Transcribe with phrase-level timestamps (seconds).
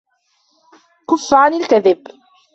[1.09, 2.07] كفِّ عن الكذب.